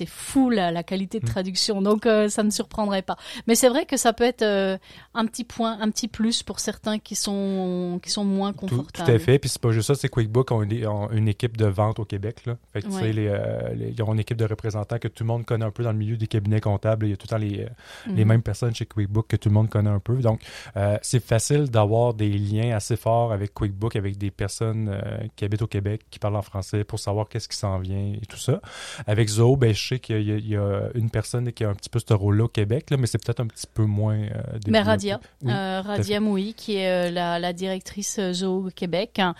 fou 0.06 0.48
la, 0.48 0.70
la 0.70 0.82
qualité 0.82 1.20
de 1.20 1.26
Mm. 1.26 1.28
Traduction. 1.43 1.83
Donc 1.83 2.06
euh, 2.06 2.29
ça 2.29 2.43
ne 2.44 2.50
surprendrait 2.50 3.03
pas. 3.03 3.17
Mais 3.47 3.55
c'est 3.56 3.69
vrai 3.69 3.85
que 3.85 3.97
ça 3.97 4.12
peut 4.12 4.25
être 4.25 4.43
euh, 4.43 4.79
un 5.15 5.27
petit 5.27 5.44
point, 5.44 5.77
un 5.81 5.91
petit 5.91 6.06
plus 6.09 6.43
pour 6.43 6.61
certains 6.61 6.99
qui 6.99 7.15
sont 7.17 7.99
qui 8.03 8.11
sont 8.11 8.25
moins 8.25 8.53
tout, 8.53 8.61
confortables. 8.67 9.09
tout 9.09 9.11
à 9.15 9.19
fait. 9.19 9.39
Puis 9.39 9.49
c'est 9.50 9.61
pas 9.61 9.73
juste 9.73 9.89
ça, 9.89 9.94
c'est 9.94 10.09
QuickBook 10.09 10.50
ont 10.53 10.62
une, 10.62 10.87
ont 10.87 11.11
une 11.11 11.29
équipe 11.29 11.56
de 11.56 11.67
vente 11.67 11.99
au 11.99 12.05
Québec. 12.05 12.47
Là. 12.47 12.56
Fait 12.73 12.83
que, 12.83 12.87
tu 12.87 12.93
Ouais. 12.94 13.00
sais, 13.03 13.12
les, 13.12 13.27
euh, 13.29 13.75
les- 13.75 13.91
ils 13.91 14.03
ont 14.03 14.12
une 14.12 14.21
équipe 14.21 14.37
de 14.37 14.44
représentants 14.44 14.99
que 14.99 15.09
tout 15.09 15.25
le 15.25 15.29
monde 15.29 15.44
connaît 15.44 15.65
un 15.65 15.71
peu 15.71 15.83
dans 15.83 15.93
le 15.93 15.99
milieu 15.99 16.17
des 16.17 16.27
cabinets 16.29 16.61
comptables. 16.61 17.06
Il 17.06 17.11
y 17.11 17.12
a 17.12 17.17
tout 17.17 17.27
le 17.27 17.31
temps 17.31 17.37
les, 17.39 17.61
euh, 17.61 17.67
les 18.06 18.23
Mhm. 18.25 18.29
mêmes 18.29 18.43
personnes 18.43 18.75
chez 18.75 18.87
QuickBook 18.87 19.27
que 19.27 19.37
tout 19.37 19.49
le 19.49 19.55
monde 19.55 19.69
connaît 19.69 19.91
un 19.91 19.99
peu. 20.00 20.17
Donc, 20.17 20.41
euh, 20.77 20.97
c'est 21.03 21.25
facile 21.25 21.65
d'avoir 21.71 22.15
des 22.15 22.29
liens 22.31 22.77
assez 22.77 22.97
forts 22.97 23.33
avec 23.33 23.53
QuickBook, 23.55 23.97
avec 23.97 24.17
des 24.19 24.31
personnes 24.31 24.89
euh, 24.93 25.27
qui 25.37 25.44
habitent 25.44 25.62
au 25.62 25.67
Québec, 25.67 26.03
qui 26.11 26.19
parlent 26.19 26.37
en 26.37 26.43
français 26.43 26.85
pour 26.85 26.99
savoir 26.99 27.29
qu'est-ce 27.29 27.49
qui 27.49 27.56
s'en 27.56 27.79
vient 27.79 28.12
et 28.21 28.27
tout 28.29 28.37
ça. 28.39 28.61
Avec 29.06 29.29
Zoho, 29.29 29.56
ben, 29.56 29.73
je 29.75 29.89
sais 29.89 29.99
qu'il 29.99 30.21
y, 30.21 30.49
y 30.50 30.56
a 30.56 30.89
une 30.94 31.11
personne 31.11 31.31
qui 31.55 31.64
a 31.64 31.69
un 31.70 31.75
petit 31.75 31.88
peu 31.90 31.99
ce 31.99 32.14
rôle-là 32.14 32.44
au 32.44 32.49
Québec, 32.49 32.90
là, 32.90 32.96
mais 32.96 33.06
c'est 33.06 33.19
peut-être 33.23 33.40
un 33.40 33.46
petit 33.46 33.67
peu 33.73 33.84
moins. 33.84 34.19
euh, 34.19 34.58
Mais. 34.67 34.81
Radia, 34.81 35.20
Oui, 35.43 35.52
euh, 35.52 35.81
Radia 35.84 36.20
Mouy, 36.20 36.55
qui 36.55 36.76
est 36.76 37.08
euh, 37.08 37.11
la, 37.11 37.38
la 37.38 37.52
directrice 37.52 38.19
euh, 38.19 38.32
Zoo 38.32 38.69
Québec, 38.75 39.20
hein, 39.20 39.34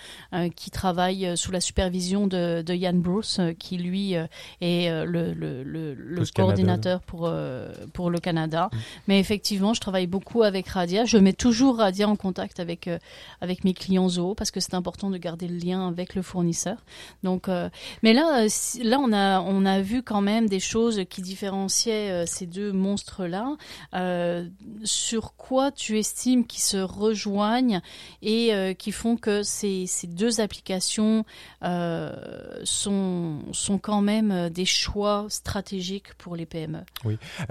qui 0.51 0.71
travaille 0.71 1.37
sous 1.37 1.53
la 1.53 1.61
supervision 1.61 2.27
de, 2.27 2.63
de 2.63 2.75
Yann 2.75 3.01
Bruce, 3.01 3.41
qui 3.59 3.77
lui 3.77 4.15
est 4.15 4.27
le, 4.61 5.33
le, 5.33 5.63
le, 5.63 5.95
le 5.95 6.17
Plus 6.17 6.31
Canada, 6.31 6.33
coordinateur 6.35 7.01
pour, 7.03 7.33
pour 7.93 8.11
le 8.11 8.19
Canada. 8.21 8.71
Mm. 8.73 8.77
Mais 9.09 9.21
effectivement, 9.21 9.75
je 9.75 9.81
travaille 9.81 10.07
beaucoup 10.07 10.43
avec 10.43 10.69
Radia. 10.69 11.05
Je 11.05 11.19
mets 11.19 11.33
toujours 11.33 11.79
Radia 11.79 12.09
en 12.09 12.17
contact 12.17 12.61
avec, 12.61 12.89
avec 13.41 13.65
mes 13.65 13.75
clients 13.75 14.09
Zoo 14.09 14.35
parce 14.35 14.51
que 14.51 14.61
c'est 14.61 14.75
important 14.75 15.11
de 15.11 15.19
garder 15.19 15.49
le 15.49 15.57
lien 15.57 15.89
avec 15.89 16.15
le 16.15 16.23
fournisseur. 16.23 16.77
Donc, 17.23 17.49
mais 18.03 18.13
là, 18.13 18.47
là 18.83 18.99
on, 19.01 19.13
a, 19.13 19.41
on 19.41 19.65
a 19.67 19.81
vu 19.81 20.03
quand 20.03 20.21
même 20.23 20.49
des 20.49 20.61
choses 20.61 21.03
qui 21.11 21.23
différenciaient 21.23 21.82
euh, 21.91 22.25
ces 22.27 22.47
deux 22.47 22.73
monstres-là. 22.73 23.57
Euh, 23.95 24.47
sur 24.85 25.35
quoi 25.37 25.73
tu 25.73 25.99
estimes 25.99 26.47
qu'ils 26.47 26.63
se 26.63 26.77
rejoignent 26.77 27.81
et 28.23 28.55
euh, 28.55 28.75
qui 28.75 28.93
font 28.93 29.17
que 29.17 29.43
ces, 29.43 29.87
ces 29.87 30.07
deux 30.07 30.41
applications 30.41 31.25
sont, 32.65 33.39
sont 33.53 33.79
quand 33.79 34.03
même 34.03 34.51
des 34.51 34.65
choix 34.65 35.27
stratégiques 35.29 36.15
pour 36.15 36.37
les 36.37 36.47
PME 36.47 36.81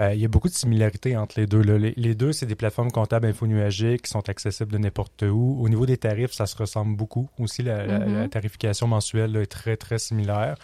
Euh, 0.00 0.14
il 0.14 0.20
y 0.20 0.24
a 0.24 0.28
beaucoup 0.28 0.48
de 0.48 0.54
similarités 0.54 1.16
entre 1.16 1.38
les 1.40 1.46
deux. 1.46 1.62
là. 1.62 1.78
Les, 1.78 1.94
les 1.96 2.14
deux, 2.14 2.32
c'est 2.32 2.46
des 2.46 2.54
plateformes 2.54 2.90
comptables 2.90 3.26
infonuagiques 3.26 4.02
qui 4.02 4.10
sont 4.10 4.28
accessibles 4.28 4.72
de 4.72 4.78
n'importe 4.78 5.22
où. 5.22 5.58
Au 5.60 5.68
niveau 5.68 5.86
des 5.86 5.96
tarifs, 5.96 6.32
ça 6.32 6.46
se 6.46 6.56
ressemble 6.56 6.96
beaucoup. 6.96 7.28
Aussi, 7.38 7.62
la, 7.62 7.86
la- 7.86 7.98
Mhm. 8.00 8.14
la 8.22 8.28
tarification 8.28 8.86
mensuelle 8.86 9.32
là, 9.32 9.40
est 9.42 9.46
très, 9.46 9.76
très 9.76 9.98
similaire. 9.98 10.56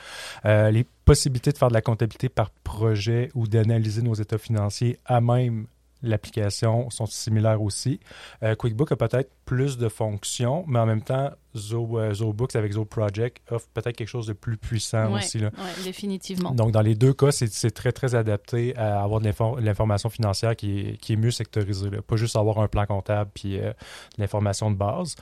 Euh, 0.45 0.71
les 0.71 0.85
possibilités 1.09 1.53
de 1.53 1.57
faire 1.57 1.69
de 1.69 1.75
la 1.75 1.81
comptabilité 1.81 2.29
par 2.29 2.51
projet 2.51 3.31
ou 3.35 3.47
d'analyser 3.49 4.03
nos 4.03 4.13
états 4.13 4.37
financiers 4.37 4.99
à 5.07 5.23
même 5.23 5.67
l'application 6.03 6.91
sont 6.91 7.07
similaires 7.07 7.63
aussi. 7.63 7.99
Euh, 8.43 8.55
QuickBook 8.55 8.93
a 8.93 8.97
peut-être 8.97 9.31
plus 9.47 9.79
de 9.79 9.89
fonctions, 9.89 10.65
mais 10.69 10.79
en 10.79 10.85
même 10.85 11.01
temps, 11.01 11.31
Zo, 11.59 11.99
euh, 11.99 12.15
ZooBooks 12.15 12.57
avec 12.57 12.73
ZooProject 12.73 13.39
offre 13.51 13.67
peut-être 13.75 13.97
quelque 13.97 14.09
chose 14.09 14.27
de 14.27 14.33
plus 14.33 14.57
puissant 14.57 15.13
Ouais, 15.13 15.19
aussi. 15.19 15.39
Là. 15.39 15.51
ouais, 15.57 15.85
définitivement. 15.85 16.53
Donc, 16.53 16.73
dans 16.73 16.81
les 16.81 16.95
deux 16.95 17.13
cas, 17.13 17.31
c'est 17.33 17.53
c'est 17.53 17.71
très, 17.71 17.93
très 17.93 18.15
adapté 18.15 18.77
à 18.77 19.03
avoir 19.03 19.21
de 19.21 19.27
l'infor- 19.29 19.61
l'information 19.61 20.09
financière 20.09 20.57
qui 20.57 20.79
est, 20.81 20.97
qui 20.99 21.13
est 21.13 21.17
mieux 21.17 21.31
sectorisée. 21.31 21.91
là. 21.91 22.03
Pas 22.03 22.17
juste 22.17 22.37
avoir 22.37 22.59
un 22.61 22.69
plan 22.69 22.87
comptable 22.87 23.31
puis 23.35 23.59
euh, 23.59 23.71
de 23.71 23.75
l'information 24.23 24.71
de 24.71 24.77
base. 24.77 25.15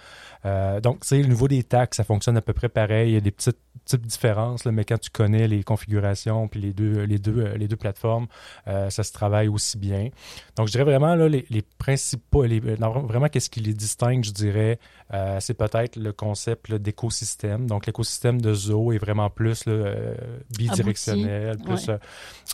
Euh, 0.44 0.80
donc, 0.80 1.00
tu 1.00 1.08
sais, 1.08 1.24
au 1.24 1.26
niveau 1.26 1.48
des 1.48 1.62
taxes, 1.64 1.96
ça 1.96 2.04
fonctionne 2.04 2.36
à 2.36 2.42
peu 2.42 2.52
près 2.52 2.68
pareil. 2.68 3.10
Il 3.10 3.14
y 3.14 3.16
a 3.16 3.20
des 3.20 3.30
petites, 3.30 3.58
petites 3.84 4.02
différences, 4.06 4.64
là, 4.64 4.72
mais 4.72 4.84
quand 4.84 4.98
tu 4.98 5.10
connais 5.10 5.48
les 5.48 5.62
configurations 5.64 6.48
puis 6.48 6.60
les 6.60 6.72
deux, 6.72 7.02
les 7.04 7.18
deux, 7.18 7.44
les 7.56 7.68
deux 7.68 7.76
plateformes, 7.76 8.26
ça 8.66 8.90
se 9.02 9.12
travaille 9.12 9.48
aussi 9.48 9.78
bien. 9.78 10.08
Donc, 10.56 10.66
je 10.68 10.72
dirais 10.72 10.84
vraiment, 10.84 11.14
là, 11.14 11.28
les, 11.28 11.46
les 11.50 11.62
principaux, 11.62 12.44
les, 12.44 12.60
non, 12.78 12.90
vraiment, 13.06 13.28
qu'est-ce 13.28 13.50
qui 13.50 13.60
les 13.60 13.74
distingue, 13.74 14.24
je 14.24 14.32
dirais, 14.32 14.78
c'est 15.40 15.54
peut-être 15.54 15.96
le 15.96 16.12
concept 16.12 16.25
là, 16.68 16.78
d'écosystème. 16.78 17.66
Donc, 17.66 17.86
l'écosystème 17.86 18.40
de 18.40 18.52
Zoo 18.54 18.92
est 18.92 18.98
vraiment 18.98 19.30
plus 19.30 19.66
là, 19.66 19.72
euh, 19.72 20.14
bidirectionnel, 20.56 21.58
plus, 21.58 21.88
ouais. 21.88 21.94
euh, 21.94 21.98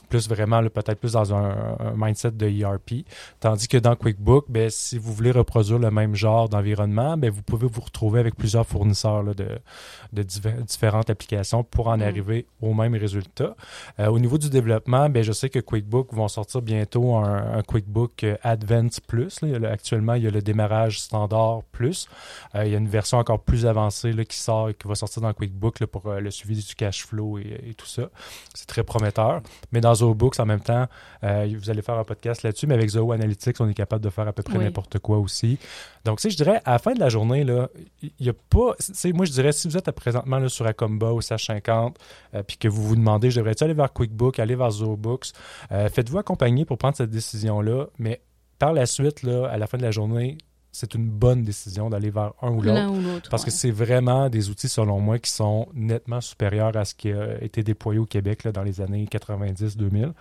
plus 0.08 0.28
vraiment, 0.28 0.62
peut-être 0.68 0.98
plus 0.98 1.12
dans 1.12 1.34
un, 1.34 1.76
un 1.78 1.92
mindset 1.96 2.32
de 2.32 2.46
ERP. 2.48 3.04
Tandis 3.40 3.68
que 3.68 3.76
dans 3.78 3.96
QuickBook, 3.96 4.46
ben, 4.48 4.68
si 4.70 4.98
vous 4.98 5.12
voulez 5.12 5.30
reproduire 5.30 5.78
le 5.78 5.90
même 5.90 6.14
genre 6.14 6.48
d'environnement, 6.48 7.16
ben, 7.16 7.30
vous 7.30 7.42
pouvez 7.42 7.66
vous 7.66 7.80
retrouver 7.80 8.20
avec 8.20 8.34
plusieurs 8.36 8.66
fournisseurs 8.66 9.22
là, 9.22 9.32
de, 9.34 10.22
différentes 10.62 11.10
applications 11.10 11.64
pour 11.64 11.88
en 11.88 11.98
Mm. 11.98 12.02
arriver 12.02 12.46
au 12.60 12.74
même 12.74 12.94
résultat. 12.94 13.54
Euh, 14.00 14.06
au 14.08 14.18
niveau 14.18 14.38
du 14.38 14.50
développement, 14.50 15.08
ben, 15.08 15.22
je 15.22 15.32
sais 15.32 15.48
que 15.48 15.58
QuickBook 15.58 16.12
vont 16.12 16.28
sortir 16.28 16.62
bientôt 16.62 17.14
un, 17.16 17.58
un 17.58 17.62
QuickBook 17.62 18.24
Advanced 18.42 19.04
Plus. 19.06 19.40
là. 19.42 19.70
Actuellement, 19.70 20.14
il 20.14 20.24
y 20.24 20.26
a 20.26 20.30
le 20.30 20.42
démarrage 20.42 21.00
standard 21.00 21.62
Plus. 21.72 22.08
Il 22.54 22.68
y 22.68 22.74
a 22.74 22.78
une 22.78 22.88
version 22.88 23.18
encore 23.18 23.40
plus 23.40 23.51
avancée 23.66 24.12
là, 24.12 24.24
qui 24.24 24.36
sort 24.38 24.68
et 24.70 24.74
qui 24.74 24.88
va 24.88 24.94
sortir 24.94 25.22
dans 25.22 25.32
QuickBook 25.32 25.80
là, 25.80 25.86
pour 25.86 26.06
euh, 26.06 26.20
le 26.20 26.30
suivi 26.30 26.56
du 26.62 26.74
cash 26.74 27.06
flow 27.06 27.38
et, 27.38 27.60
et 27.70 27.74
tout 27.74 27.86
ça. 27.86 28.10
C'est 28.54 28.66
très 28.66 28.82
prometteur. 28.82 29.42
Mais 29.72 29.80
dans 29.80 29.94
ZooBooks, 29.94 30.40
en 30.40 30.46
même 30.46 30.60
temps, 30.60 30.86
euh, 31.24 31.54
vous 31.58 31.70
allez 31.70 31.82
faire 31.82 31.96
un 31.98 32.04
podcast 32.04 32.42
là-dessus, 32.42 32.66
mais 32.66 32.74
avec 32.74 32.88
Zoo 32.90 33.12
Analytics, 33.12 33.60
on 33.60 33.68
est 33.68 33.74
capable 33.74 34.02
de 34.04 34.10
faire 34.10 34.26
à 34.26 34.32
peu 34.32 34.42
près 34.42 34.58
Oui. 34.58 34.64
n'importe 34.64 34.98
quoi 34.98 35.18
aussi. 35.18 35.58
Donc, 36.04 36.18
tu 36.18 36.22
sais, 36.22 36.30
je 36.30 36.36
dirais, 36.36 36.60
à 36.64 36.72
la 36.72 36.78
fin 36.78 36.92
de 36.94 37.00
la 37.00 37.08
journée, 37.08 37.44
là, 37.44 37.68
il 38.02 38.10
n'y 38.20 38.28
a 38.28 38.32
pas. 38.32 38.74
Sais, 38.78 39.12
moi, 39.12 39.24
je 39.24 39.32
dirais, 39.32 39.52
si 39.52 39.68
vous 39.68 39.76
êtes 39.76 39.88
à 39.88 39.92
présentement 39.92 40.38
là, 40.38 40.48
sur 40.48 40.66
Acomba 40.66 41.12
ou 41.12 41.20
SH50, 41.20 41.94
euh, 42.34 42.42
puis 42.42 42.56
que 42.56 42.68
vous 42.68 42.82
vous 42.82 42.96
demandez, 42.96 43.30
je 43.30 43.38
devrais-tu 43.38 43.64
aller 43.64 43.74
vers 43.74 43.92
QuickBook, 43.92 44.38
aller 44.38 44.56
vers 44.56 44.70
ZooBooks, 44.70 45.32
euh, 45.70 45.88
faites-vous 45.88 46.18
accompagner 46.18 46.64
pour 46.64 46.78
prendre 46.78 46.96
cette 46.96 47.10
décision-là, 47.10 47.86
mais 47.98 48.20
par 48.58 48.72
la 48.72 48.86
suite, 48.86 49.22
là, 49.22 49.46
à 49.48 49.58
la 49.58 49.66
fin 49.66 49.78
de 49.78 49.82
la 49.82 49.90
journée, 49.90 50.38
c'est 50.72 50.94
une 50.94 51.08
bonne 51.08 51.44
décision 51.44 51.90
d'aller 51.90 52.10
vers 52.10 52.32
un 52.40 52.50
ou 52.50 52.62
l'autre. 52.62 53.28
Parce 53.30 53.44
que 53.44 53.50
c'est 53.50 53.70
vraiment 53.70 54.30
des 54.30 54.48
outils, 54.48 54.70
selon 54.70 55.00
moi, 55.00 55.18
qui 55.18 55.30
sont 55.30 55.68
nettement 55.74 56.22
supérieurs 56.22 56.74
à 56.76 56.86
ce 56.86 56.94
qui 56.94 57.12
a 57.12 57.42
été 57.42 57.62
déployé 57.62 57.98
au 57.98 58.06
Québec 58.06 58.44
là, 58.44 58.52
dans 58.52 58.62
les 58.62 58.80
années 58.80 59.04
90-2000. 59.04 60.06
Mhm. 60.06 60.14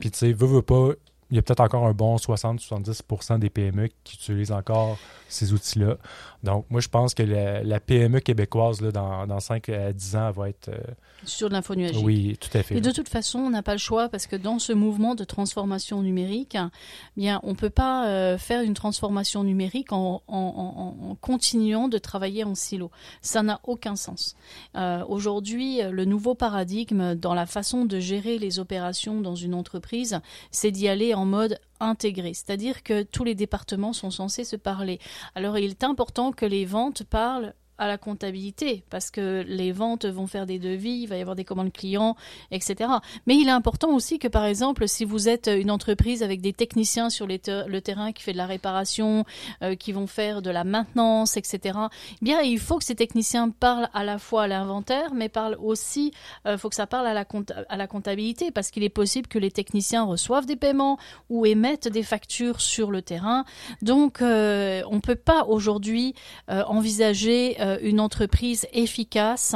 Puis, 0.00 0.10
tu 0.12 0.18
sais, 0.18 0.32
veux, 0.32 0.46
veux 0.46 0.62
pas, 0.62 0.90
il 1.30 1.36
y 1.36 1.38
a 1.38 1.42
peut-être 1.42 1.60
encore 1.60 1.86
un 1.86 1.92
bon 1.92 2.16
60-70% 2.16 3.38
des 3.38 3.50
PME 3.50 3.88
qui 4.04 4.14
utilisent 4.16 4.52
encore 4.52 4.98
ces 5.28 5.52
outils-là. 5.52 5.96
Donc, 6.44 6.66
moi, 6.70 6.80
je 6.80 6.88
pense 6.88 7.14
que 7.14 7.22
la, 7.24 7.64
la 7.64 7.80
PME 7.80 8.20
québécoise, 8.20 8.80
là, 8.80 8.92
dans, 8.92 9.26
dans 9.26 9.40
5 9.40 9.68
à 9.70 9.92
10 9.92 10.16
ans, 10.16 10.28
elle 10.28 10.34
va 10.34 10.48
être. 10.48 10.68
euh, 10.68 10.78
Sur 11.24 11.48
de 11.48 11.54
l'info 11.54 11.74
nuagique. 11.74 12.04
oui, 12.06 12.38
tout 12.40 12.56
à 12.56 12.62
fait. 12.62 12.76
Et 12.76 12.80
de 12.80 12.92
toute 12.92 13.08
façon, 13.08 13.40
on 13.40 13.50
n'a 13.50 13.64
pas 13.64 13.72
le 13.72 13.78
choix 13.78 14.08
parce 14.08 14.28
que 14.28 14.36
dans 14.36 14.60
ce 14.60 14.72
mouvement 14.72 15.16
de 15.16 15.24
transformation 15.24 16.00
numérique, 16.02 16.54
hein, 16.54 16.70
bien, 17.16 17.40
on 17.42 17.56
peut 17.56 17.70
pas 17.70 18.06
euh, 18.06 18.38
faire 18.38 18.62
une 18.62 18.74
transformation 18.74 19.42
numérique 19.42 19.90
en, 19.92 20.22
en- 20.28 20.36
en- 20.38 21.10
en 21.10 21.14
continuant 21.16 21.88
de 21.88 21.98
travailler 21.98 22.44
en 22.44 22.54
silo. 22.54 22.92
Ça 23.20 23.42
n'a 23.42 23.58
aucun 23.64 23.96
sens. 23.96 24.36
Euh, 24.76 25.02
Aujourd'hui, 25.08 25.80
le 25.90 26.04
nouveau 26.04 26.36
paradigme 26.36 27.16
dans 27.16 27.34
la 27.34 27.46
façon 27.46 27.84
de 27.84 27.98
gérer 27.98 28.38
les 28.38 28.60
opérations 28.60 29.20
dans 29.20 29.34
une 29.34 29.54
entreprise, 29.54 30.20
c'est 30.52 30.70
d'y 30.70 30.86
aller 30.86 31.14
en 31.16 31.24
mode 31.24 31.58
intégré, 31.80 32.34
c'est-à-dire 32.34 32.82
que 32.82 33.02
tous 33.02 33.24
les 33.24 33.34
départements 33.34 33.94
sont 33.94 34.10
censés 34.10 34.44
se 34.44 34.56
parler. 34.56 35.00
Alors, 35.34 35.56
il 35.56 35.70
est 35.70 35.84
important 35.84 36.30
que 36.30 36.44
les 36.44 36.66
ventes 36.66 37.04
parlent 37.04 37.54
à 37.78 37.86
la 37.86 37.98
comptabilité, 37.98 38.84
parce 38.90 39.10
que 39.10 39.44
les 39.46 39.72
ventes 39.72 40.06
vont 40.06 40.26
faire 40.26 40.46
des 40.46 40.58
devis, 40.58 41.02
il 41.02 41.06
va 41.06 41.16
y 41.16 41.20
avoir 41.20 41.36
des 41.36 41.44
commandes 41.44 41.72
clients, 41.72 42.16
etc. 42.50 42.90
Mais 43.26 43.36
il 43.36 43.48
est 43.48 43.52
important 43.52 43.94
aussi 43.94 44.18
que, 44.18 44.28
par 44.28 44.44
exemple, 44.44 44.88
si 44.88 45.04
vous 45.04 45.28
êtes 45.28 45.48
une 45.48 45.70
entreprise 45.70 46.22
avec 46.22 46.40
des 46.40 46.52
techniciens 46.52 47.10
sur 47.10 47.26
le 47.26 47.80
terrain 47.80 48.12
qui 48.12 48.22
fait 48.22 48.32
de 48.32 48.38
la 48.38 48.46
réparation, 48.46 49.24
euh, 49.62 49.74
qui 49.74 49.92
vont 49.92 50.06
faire 50.06 50.42
de 50.42 50.50
la 50.50 50.64
maintenance, 50.64 51.36
etc., 51.36 51.78
eh 52.20 52.24
bien, 52.24 52.40
il 52.40 52.58
faut 52.58 52.78
que 52.78 52.84
ces 52.84 52.94
techniciens 52.94 53.50
parlent 53.50 53.88
à 53.94 54.04
la 54.04 54.18
fois 54.18 54.44
à 54.44 54.48
l'inventaire, 54.48 55.14
mais 55.14 55.28
parlent 55.28 55.58
aussi, 55.60 56.12
il 56.46 56.58
faut 56.58 56.68
que 56.68 56.74
ça 56.74 56.86
parle 56.86 57.06
à 57.06 57.14
la, 57.14 57.24
à 57.68 57.76
la 57.76 57.86
comptabilité, 57.86 58.50
parce 58.50 58.70
qu'il 58.70 58.82
est 58.82 58.88
possible 58.88 59.28
que 59.28 59.38
les 59.38 59.50
techniciens 59.50 60.04
reçoivent 60.04 60.46
des 60.46 60.56
paiements 60.56 60.98
ou 61.28 61.46
émettent 61.46 61.88
des 61.88 62.02
factures 62.02 62.60
sur 62.60 62.90
le 62.90 63.02
terrain. 63.02 63.44
Donc, 63.82 64.22
euh, 64.22 64.82
on 64.90 64.96
ne 64.96 65.00
peut 65.00 65.16
pas 65.16 65.44
aujourd'hui 65.44 66.14
euh, 66.50 66.62
envisager 66.64 67.56
euh, 67.66 67.78
une 67.82 68.00
entreprise 68.00 68.66
efficace 68.72 69.54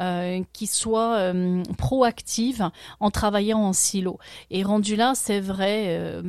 euh, 0.00 0.42
qui 0.52 0.66
soit 0.66 1.16
euh, 1.16 1.62
proactive 1.76 2.70
en 3.00 3.10
travaillant 3.10 3.60
en 3.60 3.72
silo. 3.72 4.18
Et 4.50 4.62
rendu 4.62 4.96
là, 4.96 5.12
c'est 5.14 5.40
vrai, 5.40 6.22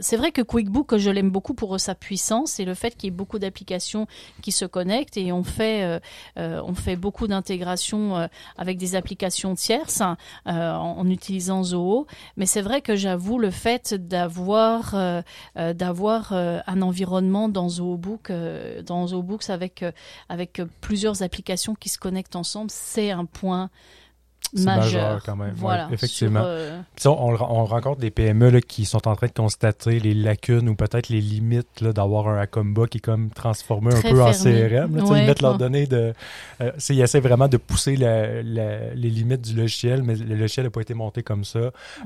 c'est 0.00 0.16
vrai 0.16 0.32
que 0.32 0.42
QuickBook, 0.42 0.96
je 0.96 1.10
l'aime 1.10 1.30
beaucoup 1.30 1.54
pour 1.54 1.78
sa 1.80 1.94
puissance 1.94 2.60
et 2.60 2.64
le 2.64 2.74
fait 2.74 2.96
qu'il 2.96 3.04
y 3.04 3.08
ait 3.08 3.16
beaucoup 3.16 3.38
d'applications 3.38 4.06
qui 4.42 4.52
se 4.52 4.64
connectent 4.64 5.16
et 5.16 5.32
on 5.32 5.44
fait, 5.44 6.00
on 6.36 6.74
fait 6.74 6.96
beaucoup 6.96 7.26
d'intégration 7.26 8.16
euh, 8.16 8.26
avec 8.56 8.78
des 8.78 8.96
applications 8.96 9.54
tierces 9.54 10.02
en, 10.46 11.08
utilisant 11.08 11.62
Zoho. 11.62 12.06
Mais 12.36 12.46
c'est 12.46 12.62
vrai 12.62 12.80
que 12.80 12.96
j'avoue 12.96 13.38
le 13.38 13.50
fait 13.50 13.94
d'avoir 13.94 14.94
d'avoir 15.56 16.32
un 16.32 16.82
environnement 16.82 17.48
dans 17.48 17.68
ZooBook, 17.68 18.30
euh, 18.30 18.82
dans 18.82 19.06
avec 19.48 19.82
euh, 19.82 19.92
avec 20.28 20.60
euh, 20.60 20.66
plusieurs 20.80 21.22
applications 21.22 21.74
qui 21.74 21.88
se 21.88 21.98
connectent 21.98 22.36
ensemble, 22.36 22.70
c'est 22.70 23.10
un 23.10 23.24
point 23.24 23.70
majeur. 24.54 24.76
majeur 25.02 25.22
quand 25.24 25.36
même, 25.36 25.48
ouais, 25.48 25.54
Voilà, 25.56 25.88
effectivement. 25.90 26.42
sur, 26.96 27.12
euh, 27.12 27.16
on, 27.16 27.34
on 27.40 27.64
rencontre 27.64 27.98
des 28.00 28.10
PME 28.10 28.50
là, 28.50 28.60
qui 28.60 28.84
sont 28.84 29.08
en 29.08 29.16
train 29.16 29.26
de 29.26 29.32
constater 29.32 29.98
les 30.00 30.14
lacunes 30.14 30.68
ou 30.68 30.76
peut-être 30.76 31.08
les 31.08 31.20
limites 31.20 31.82
d'avoir 31.82 32.28
un 32.28 32.38
Acomba 32.38 32.86
qui 32.86 32.98
est 32.98 33.00
comme 33.00 33.30
transformé 33.30 33.94
un 33.94 34.02
peu 34.02 34.22
en. 34.22 34.32
CRM. 34.32 34.96
là. 34.96 35.04
Ouais. 35.04 35.20
Ils 35.22 35.26
mettent 35.26 35.42
leurs 35.42 35.58
données 35.58 35.86
de. 35.86 36.12
Euh, 36.60 36.72
ils 36.90 37.00
essaient 37.00 37.20
vraiment 37.20 37.48
de 37.48 37.56
pousser 37.56 37.96
la- 37.96 38.42
la- 38.42 38.94
les 38.94 39.10
limites 39.10 39.40
du 39.42 39.54
logiciel, 39.54 40.02
mais 40.02 40.14
le 40.14 40.34
logiciel 40.36 40.66
n'a 40.66 40.70
pas 40.70 40.82
été 40.82 40.94
monté 40.94 41.22
comme 41.22 41.44
ça. 41.44 41.58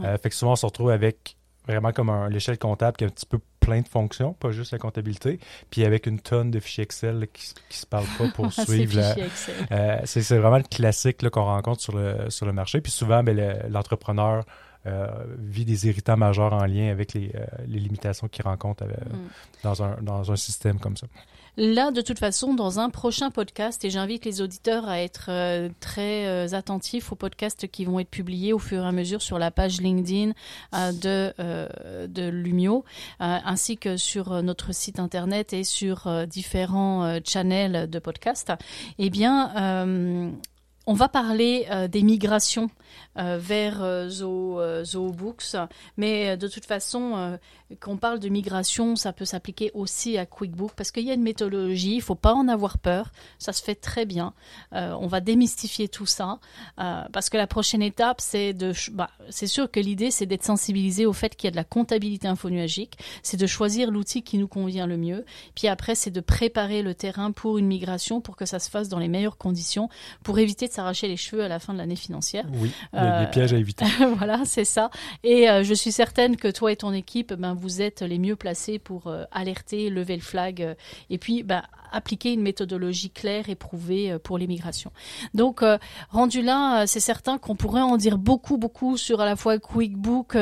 Euh, 0.04 0.16
fait 0.22 0.30
que 0.30 0.34
souvent, 0.36 0.52
on 0.52 0.56
se 0.56 0.64
retrouve 0.66 0.90
avec 0.90 1.36
vraiment 1.68 1.92
comme 1.92 2.10
un 2.10 2.28
logiciel 2.28 2.58
comptable 2.58 2.96
qui 2.96 3.04
a 3.04 3.06
un 3.06 3.10
petit 3.10 3.26
peu 3.26 3.38
plein 3.60 3.80
de 3.82 3.88
fonctions, 3.88 4.32
pas 4.32 4.50
juste 4.50 4.72
la 4.72 4.78
comptabilité, 4.78 5.38
puis 5.70 5.84
avec 5.84 6.06
une 6.06 6.18
tonne 6.20 6.50
de 6.50 6.58
fichiers 6.58 6.84
Excel 6.84 7.28
qui, 7.32 7.52
qui 7.68 7.78
se 7.78 7.86
parlent 7.86 8.06
pas 8.16 8.28
pour 8.34 8.50
suivre 8.64 8.98
euh, 9.70 9.98
c'est 10.04 10.22
c'est 10.22 10.38
vraiment 10.38 10.56
le 10.58 10.62
classique 10.64 11.22
là, 11.22 11.30
qu'on 11.30 11.44
rencontre 11.44 11.80
sur 11.82 11.96
le, 11.96 12.30
sur 12.30 12.46
le 12.46 12.52
marché. 12.52 12.80
Puis 12.80 12.90
souvent, 12.92 13.22
ben, 13.22 13.36
le- 13.36 13.68
l'entrepreneur 13.68 14.44
euh, 14.86 15.06
vit 15.38 15.64
des 15.64 15.86
irritants 15.88 16.16
majeurs 16.16 16.52
en 16.54 16.64
lien 16.64 16.90
avec 16.90 17.12
les, 17.12 17.30
euh, 17.34 17.44
les 17.66 17.80
limitations 17.80 18.28
qu'il 18.28 18.44
rencontre 18.44 18.84
euh, 18.84 18.88
Mm. 18.88 19.28
dans, 19.64 19.82
un, 19.82 19.96
dans 20.00 20.32
un 20.32 20.36
système 20.36 20.78
comme 20.78 20.96
ça. 20.96 21.06
Là, 21.60 21.90
de 21.90 22.00
toute 22.02 22.20
façon, 22.20 22.54
dans 22.54 22.78
un 22.78 22.88
prochain 22.88 23.32
podcast, 23.32 23.84
et 23.84 23.90
j'invite 23.90 24.24
les 24.24 24.40
auditeurs 24.40 24.88
à 24.88 25.00
être 25.00 25.26
euh, 25.28 25.68
très 25.80 26.24
euh, 26.28 26.54
attentifs 26.54 27.10
aux 27.10 27.16
podcasts 27.16 27.66
qui 27.66 27.84
vont 27.84 27.98
être 27.98 28.10
publiés 28.10 28.52
au 28.52 28.60
fur 28.60 28.84
et 28.84 28.86
à 28.86 28.92
mesure 28.92 29.20
sur 29.20 29.40
la 29.40 29.50
page 29.50 29.80
LinkedIn 29.80 30.34
euh, 30.76 30.92
de, 30.92 32.06
de 32.06 32.28
Lumio, 32.28 32.84
ainsi 33.18 33.76
que 33.76 33.96
sur 33.96 34.40
notre 34.40 34.72
site 34.72 35.00
internet 35.00 35.52
et 35.52 35.64
sur 35.64 36.08
différents 36.28 37.18
channels 37.24 37.90
de 37.90 37.98
podcasts. 37.98 38.52
Eh 39.00 39.10
bien, 39.10 40.30
on 40.88 40.94
va 40.94 41.10
parler 41.10 41.66
euh, 41.70 41.86
des 41.86 42.02
migrations 42.02 42.70
euh, 43.18 43.36
vers 43.38 43.82
euh, 43.82 44.08
euh, 44.22 44.84
ZooBooks, 44.84 45.54
mais 45.98 46.30
euh, 46.30 46.36
de 46.36 46.48
toute 46.48 46.64
façon, 46.64 47.12
euh, 47.14 47.36
quand 47.78 47.92
on 47.92 47.96
parle 47.98 48.18
de 48.20 48.30
migration, 48.30 48.96
ça 48.96 49.12
peut 49.12 49.26
s'appliquer 49.26 49.70
aussi 49.74 50.16
à 50.16 50.24
QuickBook 50.24 50.72
parce 50.74 50.90
qu'il 50.90 51.04
y 51.04 51.10
a 51.10 51.14
une 51.14 51.22
méthodologie, 51.22 51.96
il 51.96 52.00
faut 52.00 52.14
pas 52.14 52.32
en 52.32 52.48
avoir 52.48 52.78
peur, 52.78 53.12
ça 53.38 53.52
se 53.52 53.62
fait 53.62 53.74
très 53.74 54.06
bien. 54.06 54.32
On 54.72 55.06
va 55.08 55.20
démystifier 55.20 55.88
tout 55.88 56.06
ça 56.06 56.38
parce 56.76 57.28
que 57.28 57.36
la 57.36 57.46
prochaine 57.46 57.82
étape, 57.82 58.22
c'est 58.22 58.54
de, 58.54 58.72
bah, 58.92 59.10
c'est 59.28 59.46
sûr 59.46 59.70
que 59.70 59.80
l'idée, 59.80 60.10
c'est 60.10 60.24
d'être 60.24 60.44
sensibilisé 60.44 61.04
au 61.04 61.12
fait 61.12 61.36
qu'il 61.36 61.46
y 61.46 61.48
a 61.48 61.50
de 61.50 61.56
la 61.56 61.64
comptabilité 61.64 62.26
infonuagique, 62.26 62.96
c'est 63.22 63.36
de 63.36 63.46
choisir 63.46 63.90
l'outil 63.90 64.22
qui 64.22 64.38
nous 64.38 64.48
convient 64.48 64.86
le 64.86 64.96
mieux, 64.96 65.26
puis 65.54 65.68
après, 65.68 65.94
c'est 65.94 66.10
de 66.10 66.22
préparer 66.22 66.80
le 66.80 66.94
terrain 66.94 67.32
pour 67.32 67.58
une 67.58 67.66
migration 67.66 68.22
pour 68.22 68.36
que 68.36 68.46
ça 68.46 68.58
se 68.58 68.70
fasse 68.70 68.88
dans 68.88 68.98
les 68.98 69.08
meilleures 69.08 69.36
conditions, 69.36 69.90
pour 70.22 70.38
éviter 70.38 70.68
de 70.68 70.72
s'arracher 70.78 71.08
les 71.08 71.16
cheveux 71.16 71.42
à 71.42 71.48
la 71.48 71.58
fin 71.58 71.72
de 71.72 71.78
l'année 71.78 71.96
financière. 71.96 72.44
Oui, 72.54 72.70
les, 72.92 73.26
pièges 73.32 73.52
à 73.52 73.56
éviter. 73.56 73.84
voilà, 74.16 74.42
c'est 74.44 74.64
ça. 74.64 74.90
Et 75.24 75.46
je 75.62 75.74
suis 75.74 75.90
certaine 75.90 76.36
que 76.36 76.48
toi 76.48 76.70
et 76.70 76.76
ton 76.76 76.92
équipe, 76.92 77.34
ben, 77.34 77.54
vous 77.54 77.82
êtes 77.82 78.02
les 78.02 78.18
mieux 78.18 78.36
placés 78.36 78.78
pour 78.78 79.12
alerter, 79.32 79.90
lever 79.90 80.14
le 80.14 80.22
flag 80.22 80.76
et 81.10 81.18
puis 81.18 81.42
ben, 81.42 81.62
appliquer 81.92 82.32
une 82.32 82.42
méthodologie 82.42 83.10
claire 83.10 83.48
et 83.48 83.54
prouvée 83.54 84.12
euh, 84.12 84.18
pour 84.18 84.38
l'immigration. 84.38 84.90
Donc, 85.34 85.62
euh, 85.62 85.78
rendu 86.10 86.42
là, 86.42 86.82
euh, 86.82 86.84
c'est 86.86 87.00
certain 87.00 87.38
qu'on 87.38 87.56
pourrait 87.56 87.80
en 87.80 87.96
dire 87.96 88.18
beaucoup, 88.18 88.56
beaucoup 88.56 88.96
sur 88.96 89.20
à 89.20 89.24
la 89.24 89.36
fois 89.36 89.58
QuickBook 89.58 90.36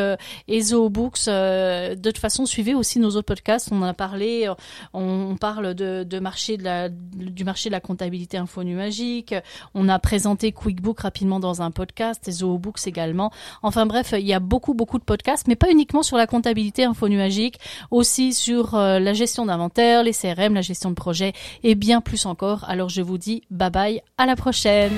et 0.48 0.60
ZooBooks. 0.60 1.26
de 1.26 1.94
toute 2.10 2.18
façon, 2.18 2.46
suivez 2.46 2.74
aussi 2.74 2.98
nos 2.98 3.10
autres 3.10 3.22
podcasts. 3.22 3.68
On 3.72 3.82
en 3.82 3.86
a 3.86 3.94
parlé. 3.94 4.50
On, 4.92 5.36
parle 5.36 5.74
de, 5.74 6.18
marché 6.18 6.56
de 6.56 6.64
la, 6.64 6.88
du 6.88 7.44
marché 7.44 7.68
de 7.68 7.72
la 7.72 7.80
comptabilité 7.80 8.38
infonuagique. 8.38 9.34
On 9.74 9.88
a 9.88 9.98
présenté 9.98 10.25
QuickBook 10.34 11.00
rapidement 11.00 11.38
dans 11.38 11.62
un 11.62 11.70
podcast 11.70 12.26
et 12.26 12.32
ZooBooks 12.32 12.86
également. 12.86 13.30
Enfin 13.62 13.86
bref, 13.86 14.12
il 14.12 14.26
y 14.26 14.34
a 14.34 14.40
beaucoup, 14.40 14.74
beaucoup 14.74 14.98
de 14.98 15.04
podcasts, 15.04 15.46
mais 15.46 15.56
pas 15.56 15.70
uniquement 15.70 16.02
sur 16.02 16.16
la 16.16 16.26
comptabilité 16.26 16.84
infonuagique, 16.84 17.60
aussi 17.90 18.32
sur 18.32 18.76
la 18.76 19.12
gestion 19.12 19.46
d'inventaire, 19.46 20.02
les 20.02 20.12
CRM, 20.12 20.54
la 20.54 20.62
gestion 20.62 20.90
de 20.90 20.96
projet 20.96 21.32
et 21.62 21.74
bien 21.74 22.00
plus 22.00 22.26
encore. 22.26 22.64
Alors 22.68 22.88
je 22.88 23.02
vous 23.02 23.18
dis 23.18 23.42
bye 23.50 23.70
bye, 23.70 24.02
à 24.18 24.26
la 24.26 24.36
prochaine 24.36 24.92